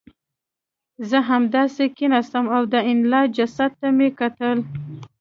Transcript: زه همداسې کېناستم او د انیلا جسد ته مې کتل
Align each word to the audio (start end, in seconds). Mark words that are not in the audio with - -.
زه 1.09 1.17
همداسې 1.31 1.83
کېناستم 1.97 2.45
او 2.55 2.61
د 2.73 2.75
انیلا 2.89 3.21
جسد 3.37 3.71
ته 3.79 3.87
مې 3.97 4.09
کتل 4.19 4.57